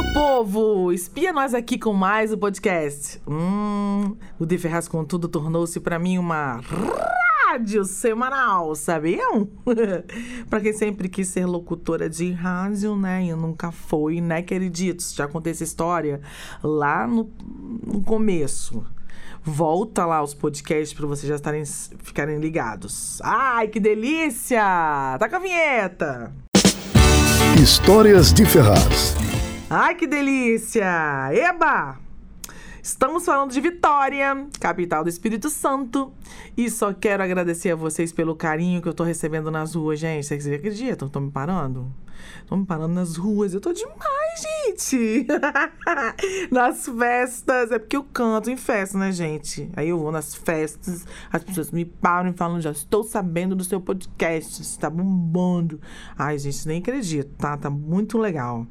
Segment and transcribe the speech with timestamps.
[0.00, 0.92] Meu povo!
[0.92, 3.20] Espia nós aqui com mais o podcast.
[3.28, 6.60] Hum, o De Ferraz com Tudo tornou-se para mim uma
[7.46, 9.46] rádio semanal, sabiam?
[10.48, 13.24] para quem sempre quis ser locutora de rádio, né?
[13.24, 15.12] E nunca foi, né, queriditos?
[15.12, 16.22] Já contei essa história
[16.62, 17.30] lá no,
[17.86, 18.82] no começo.
[19.42, 23.20] Volta lá os podcasts para vocês já estarem, ficarem ligados.
[23.22, 24.62] Ai, que delícia!
[25.18, 26.32] Tá com a vinheta!
[27.60, 29.14] Histórias de Ferraz.
[29.72, 31.30] Ai, que delícia!
[31.32, 31.96] Eba!
[32.82, 36.12] Estamos falando de Vitória, capital do Espírito Santo.
[36.56, 40.26] E só quero agradecer a vocês pelo carinho que eu tô recebendo nas ruas, gente.
[40.26, 41.06] Vocês acreditam?
[41.06, 41.86] Estão me parando?
[42.40, 43.54] Estão me parando nas ruas.
[43.54, 45.28] Eu tô demais, gente!
[46.50, 47.70] nas festas.
[47.70, 49.70] É porque eu canto em festa, né, gente?
[49.76, 53.62] Aí eu vou nas festas, as pessoas me param e falam: já estou sabendo do
[53.62, 55.80] seu podcast, está bombando.
[56.18, 57.56] Ai, gente, nem acredito, tá?
[57.56, 58.66] Tá muito legal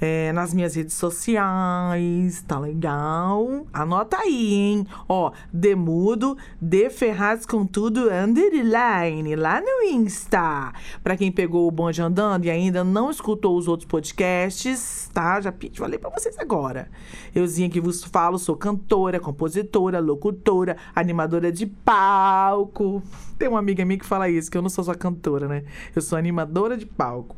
[0.00, 3.66] é, nas minhas redes sociais, tá legal?
[3.72, 4.86] Anota aí, hein?
[5.08, 10.72] Ó, Demudo, De Ferraz com tudo, underline, lá no Insta.
[11.02, 15.40] Pra quem pegou o bonde andando e ainda não escutou os outros podcasts, tá?
[15.40, 16.88] Já falei pra vocês agora.
[17.34, 23.02] Euzinha que vos falo, sou cantora, compositora, locutora, animadora de palco.
[23.38, 25.64] Tem uma amiga minha que fala isso, que eu não sou só cantora, né?
[25.94, 27.36] Eu sou animadora de palco.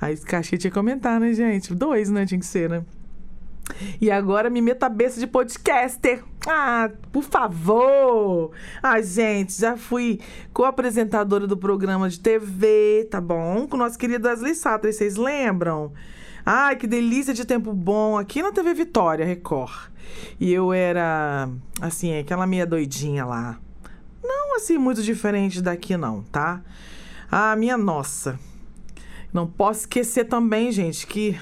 [0.00, 1.74] Aí cachê tinha que comentar, né, gente?
[1.74, 2.26] Dois, né?
[2.26, 2.84] Tinha que ser, né?
[4.00, 6.22] E agora me meta a beça de podcaster.
[6.46, 8.52] Ah, por favor!
[8.82, 10.20] Ah, gente, já fui
[10.52, 13.66] co-apresentadora do programa de TV, tá bom?
[13.66, 15.92] Com o nosso querido Wesley Sattler, vocês lembram?
[16.44, 19.90] Ai, que delícia de tempo bom aqui na TV Vitória, Record.
[20.38, 21.48] E eu era,
[21.80, 23.58] assim, aquela meia doidinha lá.
[24.22, 26.62] Não assim muito diferente daqui, não, tá?
[27.28, 28.38] Ah, minha nossa.
[29.36, 31.38] Não posso esquecer também, gente, que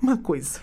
[0.00, 0.60] uma coisa.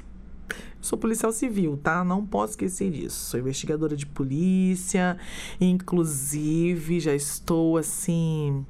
[0.49, 2.03] Eu sou policial civil, tá?
[2.03, 3.29] Não posso esquecer disso.
[3.29, 5.15] Sou investigadora de polícia,
[5.61, 8.65] inclusive já estou assim,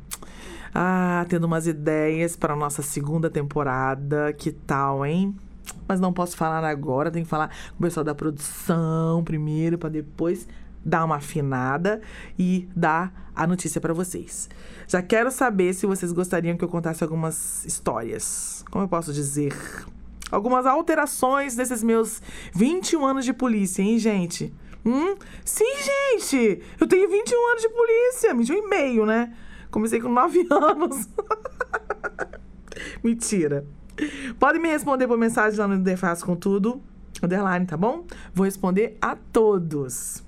[0.75, 4.34] ah, tendo umas ideias para a nossa segunda temporada.
[4.34, 5.34] Que tal, hein?
[5.88, 9.88] Mas não posso falar agora, tem que falar com o pessoal da produção primeiro para
[9.88, 10.46] depois
[10.86, 12.02] dar uma afinada
[12.38, 14.50] e dar a notícia para vocês.
[14.88, 18.64] Já quero saber se vocês gostariam que eu contasse algumas histórias.
[18.70, 19.54] Como eu posso dizer?
[20.32, 22.22] Algumas alterações nesses meus
[22.54, 24.54] 21 anos de polícia, hein, gente?
[24.86, 25.16] Hum?
[25.46, 25.74] Sim,
[26.12, 26.62] gente!
[26.80, 29.34] Eu tenho 21 anos de polícia, 21 e meio, né?
[29.72, 31.08] Comecei com 9 anos.
[33.04, 33.66] Mentira.
[34.40, 36.82] Podem me responder por mensagem lá no Defaz com tudo.
[37.22, 38.06] Underline, tá bom?
[38.34, 40.24] Vou responder a todos.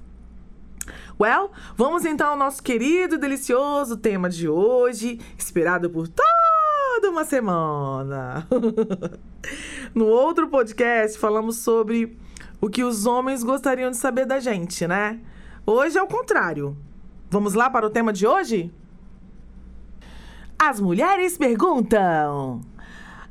[1.18, 7.24] Well, vamos então ao nosso querido e delicioso tema de hoje, esperado por toda uma
[7.24, 8.46] semana.
[9.96, 12.18] no outro podcast, falamos sobre
[12.60, 15.22] o que os homens gostariam de saber da gente, né?
[15.66, 16.76] Hoje é o contrário.
[17.30, 18.70] Vamos lá para o tema de hoje?
[20.60, 22.60] As mulheres perguntam.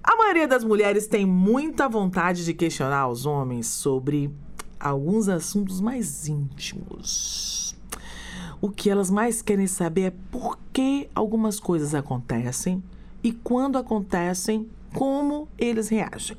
[0.03, 4.35] A maioria das mulheres tem muita vontade de questionar os homens sobre
[4.81, 7.64] alguns assuntos mais íntimos
[8.61, 12.83] o que elas mais querem saber é por que algumas coisas acontecem
[13.23, 16.37] e quando acontecem, como eles reagem.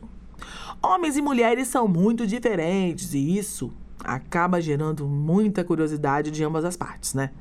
[0.82, 3.72] Homens e mulheres são muito diferentes e isso
[4.04, 7.32] acaba gerando muita curiosidade de ambas as partes, né?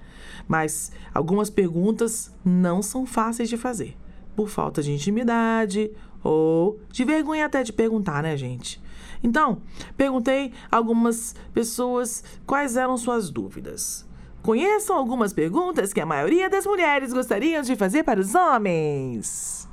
[0.49, 3.97] Mas algumas perguntas não são fáceis de fazer,
[4.35, 5.91] por falta de intimidade
[6.23, 8.83] ou de vergonha até de perguntar, né, gente?
[9.23, 9.63] Então,
[9.97, 14.07] perguntei a algumas pessoas quais eram suas dúvidas.
[14.45, 19.67] Conheçam algumas perguntas que a maioria das mulheres gostariam de fazer para os homens.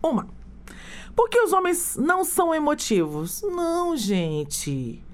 [0.00, 0.28] Uma.
[1.16, 3.42] Por que os homens não são emotivos?
[3.42, 5.04] Não, gente.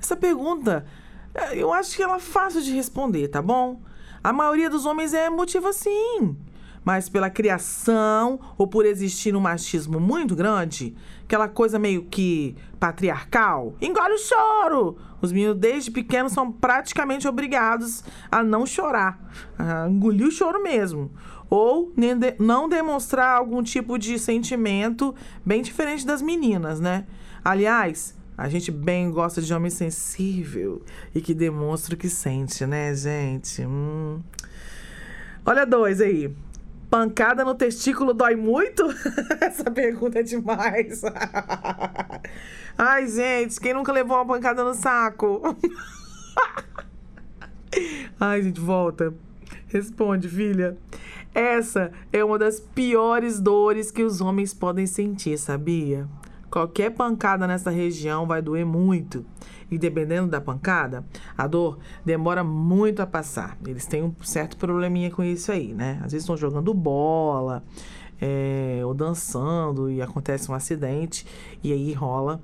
[0.00, 0.84] Essa pergunta,
[1.32, 3.80] eh, eu acho que ela é fácil de responder, tá bom?
[4.22, 6.36] A maioria dos homens é emotiva sim
[6.84, 10.94] mas pela criação ou por existir um machismo muito grande,
[11.24, 14.98] aquela coisa meio que patriarcal, engole o choro.
[15.22, 19.18] Os meninos desde pequenos são praticamente obrigados a não chorar,
[19.58, 21.10] a engolir o choro mesmo.
[21.48, 21.92] Ou
[22.38, 25.14] não demonstrar algum tipo de sentimento
[25.44, 27.06] bem diferente das meninas, né?
[27.44, 30.82] Aliás, A gente bem gosta de homem sensível
[31.14, 33.64] e que demonstra o que sente, né, gente?
[33.64, 34.20] Hum.
[35.46, 36.34] Olha dois aí.
[36.94, 38.84] Pancada no testículo dói muito?
[39.42, 41.02] Essa pergunta é demais.
[42.78, 45.56] Ai, gente, quem nunca levou uma pancada no saco?
[48.20, 49.12] Ai, gente, volta.
[49.66, 50.78] Responde, filha.
[51.34, 56.06] Essa é uma das piores dores que os homens podem sentir, sabia?
[56.54, 59.26] Qualquer pancada nessa região vai doer muito.
[59.68, 61.04] E dependendo da pancada,
[61.36, 63.58] a dor demora muito a passar.
[63.66, 65.94] Eles têm um certo probleminha com isso aí, né?
[65.94, 67.64] Às vezes estão jogando bola
[68.20, 71.26] é, ou dançando e acontece um acidente
[71.60, 72.40] e aí rola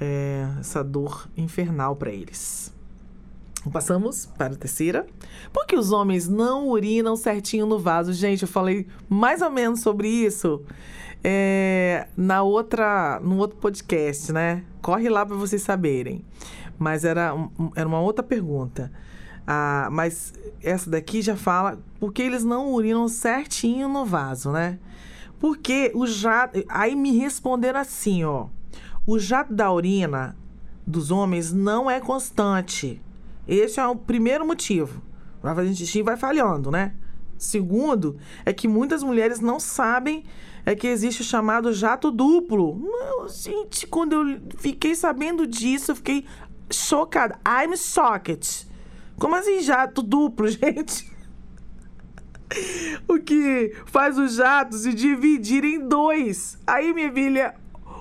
[0.00, 2.72] é, essa dor infernal para eles.
[3.72, 5.06] Passamos para a terceira.
[5.52, 8.12] Por que os homens não urinam certinho no vaso?
[8.12, 10.62] Gente, eu falei mais ou menos sobre isso
[11.26, 14.62] é, na outra, no outro podcast, né?
[14.82, 16.22] Corre lá para vocês saberem.
[16.78, 17.34] Mas era,
[17.74, 18.92] era uma outra pergunta.
[19.46, 24.78] Ah, mas essa daqui já fala por que eles não urinam certinho no vaso, né?
[25.40, 26.62] Porque o jato.
[26.68, 28.48] Aí me responderam assim, ó.
[29.06, 30.36] O jato da urina
[30.86, 33.00] dos homens não é constante.
[33.48, 35.02] Esse é o primeiro motivo.
[35.42, 36.94] Vai fazer xixi e vai falhando, né?
[37.44, 40.24] Segundo, é que muitas mulheres não sabem
[40.66, 42.90] é que existe o chamado jato duplo.
[43.28, 46.24] Gente, quando eu fiquei sabendo disso, eu fiquei
[46.70, 47.38] chocada.
[47.46, 48.66] I'm shocked.
[49.18, 51.12] Como assim jato duplo, gente?
[53.08, 56.58] o que faz os jatos se dividir em dois.
[56.66, 57.54] Aí, minha filha,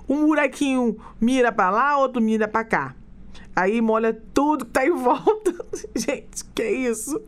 [0.07, 2.95] um buraquinho mira para lá, outro mira para cá.
[3.55, 5.53] Aí molha tudo que tá em volta.
[5.95, 7.21] Gente, que isso?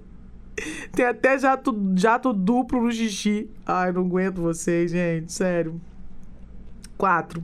[0.92, 3.50] Tem até jato, jato duplo no xixi.
[3.66, 5.32] Ai, não aguento vocês, gente.
[5.32, 5.80] Sério.
[6.98, 7.44] Quatro.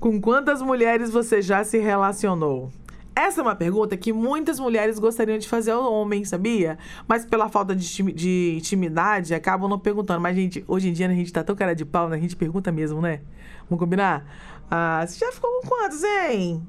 [0.00, 2.70] Com quantas mulheres você já se relacionou?
[3.16, 6.76] Essa é uma pergunta que muitas mulheres gostariam de fazer ao homem, sabia?
[7.06, 10.20] Mas pela falta de, de intimidade, acabam não perguntando.
[10.20, 12.16] Mas, gente, hoje em dia a gente tá tão cara de pau, né?
[12.16, 13.20] A gente pergunta mesmo, né?
[13.68, 14.26] Vamos combinar?
[14.68, 16.60] Ah, você já ficou com quantos, hein?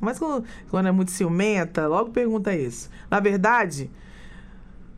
[0.00, 2.88] Mas quando, quando é muito ciumenta, logo pergunta isso.
[3.10, 3.90] Na verdade,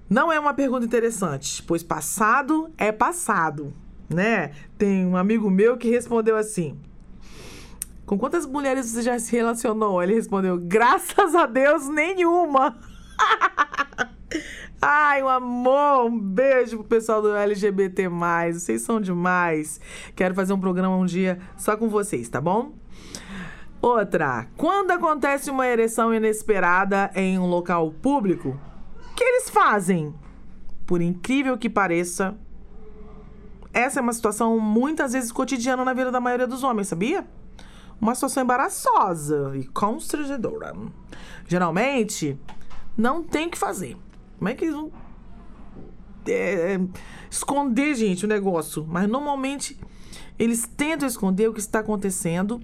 [0.09, 3.73] não é uma pergunta interessante, pois passado é passado,
[4.09, 4.53] né?
[4.77, 6.79] Tem um amigo meu que respondeu assim:
[8.05, 10.03] Com quantas mulheres você já se relacionou?
[10.03, 12.77] Ele respondeu: Graças a Deus, nenhuma.
[14.87, 18.09] Ai, um amor, um beijo pro pessoal do LGBT.
[18.53, 19.81] Vocês são demais.
[20.15, 22.75] Quero fazer um programa um dia só com vocês, tá bom?
[23.81, 28.59] Outra, quando acontece uma ereção inesperada em um local público,
[29.55, 30.13] fazem?
[30.85, 32.37] Por incrível que pareça,
[33.73, 37.25] essa é uma situação muitas vezes cotidiana na vida da maioria dos homens, sabia?
[38.01, 40.75] Uma situação embaraçosa e constrangedora.
[41.47, 42.37] Geralmente,
[42.97, 43.97] não tem o que fazer.
[44.39, 44.91] Como é que eles vão
[46.27, 46.81] é,
[47.31, 48.85] esconder, gente, o negócio?
[48.89, 49.79] Mas normalmente
[50.37, 52.61] eles tentam esconder o que está acontecendo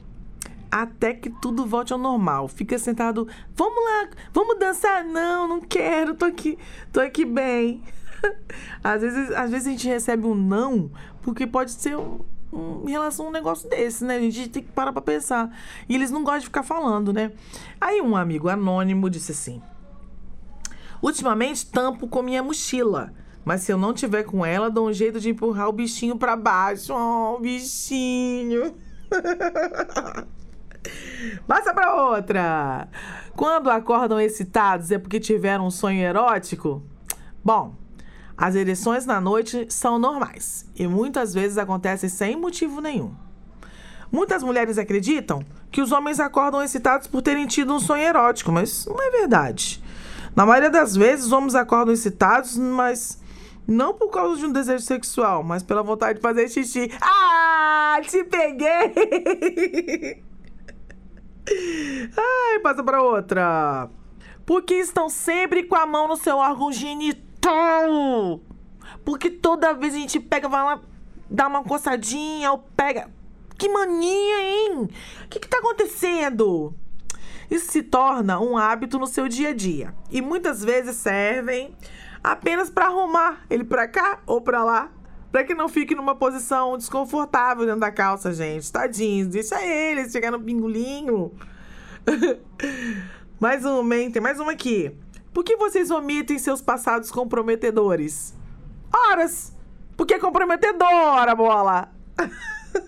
[0.70, 2.48] até que tudo volte ao normal.
[2.48, 5.04] Fica sentado, vamos lá, vamos dançar?
[5.04, 6.58] Não, não quero, tô aqui,
[6.92, 7.82] tô aqui bem.
[8.84, 10.90] Às vezes, às vezes a gente recebe um não,
[11.22, 12.20] porque pode ser um,
[12.52, 14.16] um, em relação a um negócio desse, né?
[14.16, 15.50] A gente tem que parar pra pensar.
[15.88, 17.32] E eles não gostam de ficar falando, né?
[17.80, 19.62] Aí um amigo anônimo disse assim:
[21.02, 23.12] Ultimamente tampo com minha mochila.
[23.44, 26.36] Mas se eu não tiver com ela, dou um jeito de empurrar o bichinho para
[26.36, 26.92] baixo.
[27.00, 28.74] Oh, bichinho.
[31.46, 32.88] Passa para outra.
[33.36, 36.82] Quando acordam excitados é porque tiveram um sonho erótico?
[37.44, 37.74] Bom,
[38.36, 43.14] as ereções na noite são normais e muitas vezes acontecem sem motivo nenhum.
[44.10, 48.86] Muitas mulheres acreditam que os homens acordam excitados por terem tido um sonho erótico, mas
[48.86, 49.82] não é verdade.
[50.34, 53.20] Na maioria das vezes, os homens acordam excitados, mas
[53.66, 56.90] não por causa de um desejo sexual, mas pela vontade de fazer xixi.
[57.00, 58.90] Ah, te peguei!
[62.16, 63.88] Ai, passa pra outra.
[64.46, 68.40] Porque estão sempre com a mão no seu órgão genital.
[69.04, 70.80] Porque toda vez a gente pega, vai lá,
[71.28, 73.10] dá uma coçadinha ou pega.
[73.56, 74.88] Que mania, hein?
[75.24, 76.74] O que, que tá acontecendo?
[77.50, 79.94] Isso se torna um hábito no seu dia a dia.
[80.10, 81.74] E muitas vezes servem
[82.22, 84.90] apenas para arrumar ele para cá ou para lá
[85.30, 88.70] Pra que não fique numa posição desconfortável dentro da calça, gente.
[88.70, 91.32] Tadinhos, deixa eles chegar no pingolinho.
[93.38, 94.10] mais uma, hein?
[94.10, 94.92] Tem mais uma aqui.
[95.32, 98.34] Por que vocês omitem seus passados comprometedores?
[98.92, 99.56] Horas!
[99.96, 101.92] Porque é comprometedora, bola!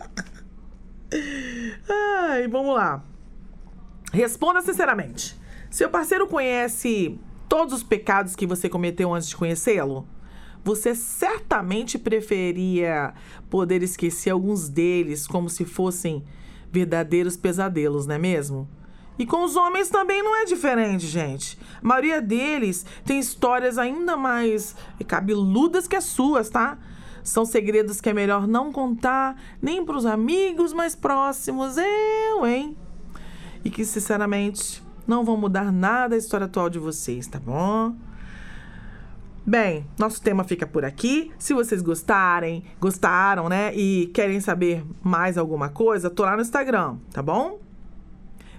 [2.28, 3.04] Ai, vamos lá.
[4.12, 5.40] Responda sinceramente.
[5.70, 10.06] Seu parceiro conhece todos os pecados que você cometeu antes de conhecê-lo?
[10.64, 13.14] Você certamente preferia
[13.50, 16.24] poder esquecer alguns deles como se fossem
[16.70, 18.68] verdadeiros pesadelos, não é mesmo?
[19.18, 21.58] E com os homens também não é diferente, gente.
[21.82, 24.74] A maioria deles tem histórias ainda mais
[25.06, 26.78] cabeludas que as suas, tá?
[27.22, 32.76] São segredos que é melhor não contar nem para os amigos mais próximos, eu, hein?
[33.64, 37.94] E que, sinceramente, não vão mudar nada a história atual de vocês, tá bom?
[39.44, 41.32] Bem, nosso tema fica por aqui.
[41.38, 43.74] Se vocês gostarem, gostaram, né?
[43.74, 47.60] E querem saber mais alguma coisa, tô lá no Instagram, tá bom?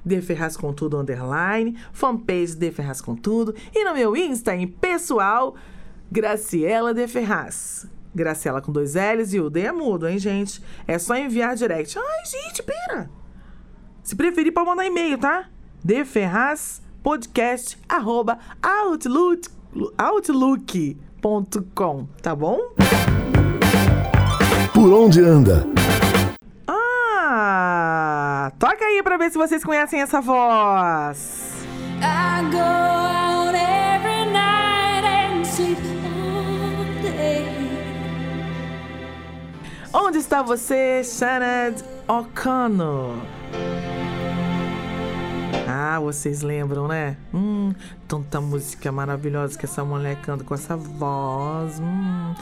[0.06, 4.68] De Ferraz com Tudo Underline, fanpage De Ferraz com Tudo e no meu Insta em
[4.68, 5.56] pessoal,
[6.12, 7.88] Graciela De Ferraz.
[8.14, 10.62] Graciela com dois L's e o D é mudo, hein, gente?
[10.86, 11.98] É só enviar direct.
[11.98, 13.10] Ai, gente, pera!
[14.04, 15.50] Se preferir, pode mandar e-mail, tá?
[15.84, 19.50] deferrazpodcast, arroba, outlook,
[19.98, 22.60] outlook.com, tá bom?
[24.74, 25.66] Por onde anda?
[26.68, 31.54] Ah, toca aí pra ver se vocês conhecem essa voz.
[32.02, 37.48] I go out every night and sleep all day.
[39.94, 43.16] Onde está você, Shanad O'Connor?
[45.94, 47.16] Ah, vocês lembram, né?
[47.32, 47.72] Hum,
[48.08, 51.80] tanta música maravilhosa que essa mulher canta com essa voz.
[51.80, 52.34] Hum.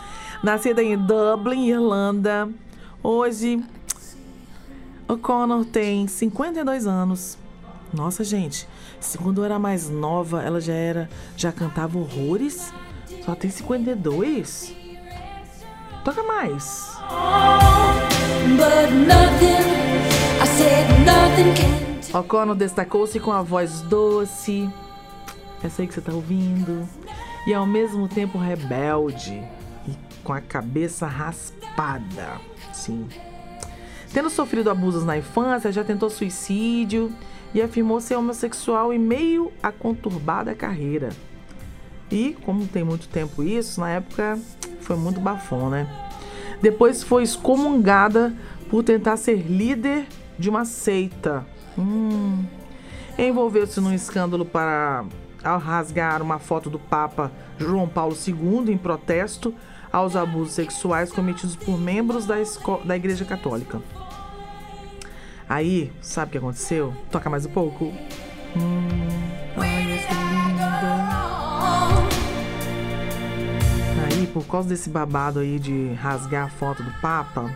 [0.41, 2.48] Nascida em Dublin, Irlanda.
[3.03, 3.62] Hoje,
[5.05, 7.38] O'Connor tem 52 anos.
[7.93, 8.65] Nossa, gente,
[9.22, 12.74] quando eu era mais nova, ela já era, já cantava horrores.
[13.25, 14.74] Só tem 52.
[16.05, 16.96] Toca mais.
[18.55, 19.67] But nothing,
[20.39, 24.70] I said nothing can O'Connor destacou-se com a voz doce,
[25.63, 26.86] essa aí que você está ouvindo,
[27.48, 29.41] e ao mesmo tempo rebelde
[29.88, 32.41] e com a cabeça raspada.
[32.74, 33.08] Sim.
[34.12, 37.13] Tendo sofrido abusos na infância, já tentou suicídio
[37.53, 41.12] e afirmou ser homossexual em meio à conturbada carreira.
[42.12, 44.38] E, como tem muito tempo isso, na época
[44.82, 45.88] foi muito bafão, né?
[46.62, 48.36] Depois foi excomungada
[48.70, 50.06] por tentar ser líder
[50.38, 51.46] de uma seita
[51.78, 52.46] Hum.
[53.18, 55.06] Envolveu-se num escândalo para
[55.44, 59.54] ao rasgar uma foto do Papa João Paulo II em protesto
[59.92, 62.36] aos abusos sexuais cometidos por membros da,
[62.86, 63.82] da Igreja Católica.
[65.50, 66.94] Aí, sabe o que aconteceu?
[67.12, 67.94] Toca mais um pouco.
[68.56, 68.88] Hum.
[74.06, 77.54] Aí, por causa desse babado aí de rasgar a foto do Papa,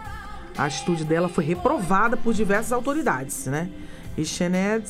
[0.58, 3.70] a atitude dela foi reprovada por diversas autoridades, né?
[4.18, 4.86] E Shened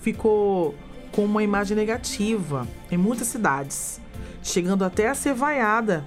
[0.00, 0.74] ficou
[1.12, 4.00] com uma imagem negativa em muitas cidades,
[4.42, 6.04] chegando até a ser vaiada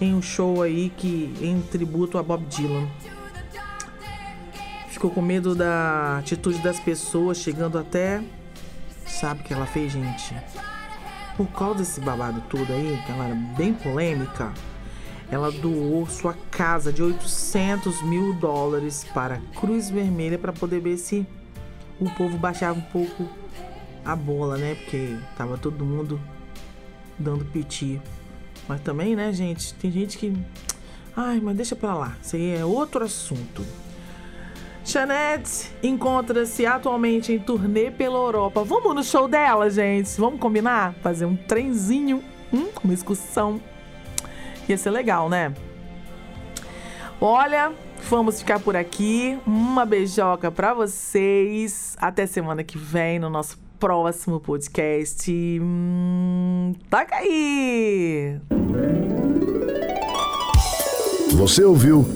[0.00, 2.88] em um show aí que em tributo a Bob Dylan.
[4.88, 8.22] Ficou com medo da atitude das pessoas, chegando até
[9.06, 10.34] sabe o que ela fez, gente?
[11.36, 14.52] Por causa desse babado todo aí, que ela era bem polêmica,
[15.30, 20.96] ela doou sua casa de 800 mil dólares para a Cruz Vermelha para poder ver
[20.96, 21.26] se
[22.00, 23.28] o povo baixava um pouco
[24.04, 24.74] a bola, né?
[24.74, 26.20] Porque tava todo mundo
[27.18, 28.00] dando piti.
[28.68, 29.74] Mas também, né, gente?
[29.74, 30.32] Tem gente que.
[31.16, 32.16] Ai, mas deixa pra lá.
[32.22, 33.64] Isso aí é outro assunto.
[34.84, 38.62] Chanette encontra-se atualmente em turnê pela Europa.
[38.62, 40.08] Vamos no show dela, gente?
[40.20, 40.94] Vamos combinar?
[41.02, 42.22] Fazer um trenzinho,
[42.52, 43.60] hum, uma excursão.
[44.68, 45.52] Ia ser legal, né?
[47.20, 47.72] Olha,
[48.08, 49.36] Vamos ficar por aqui.
[49.44, 51.96] Uma beijoca para vocês.
[52.00, 55.32] Até semana que vem no nosso próximo podcast.
[55.60, 58.40] Hum, taca aí!
[61.32, 62.06] Você ouviu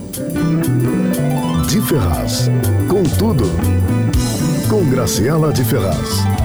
[1.68, 2.48] De Ferraz.
[2.88, 3.44] Com tudo.
[4.68, 6.39] Com Graciela de Ferraz.